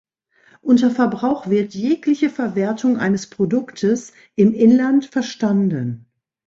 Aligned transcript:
Unter 0.61 0.89
Verbrauch 0.89 1.45
wird 1.47 1.75
jegliche 1.75 2.31
Verwertung 2.31 2.97
eines 2.97 3.29
Produktes 3.29 4.13
im 4.35 4.51
Inland 4.55 5.05
verstanden. 5.05 6.07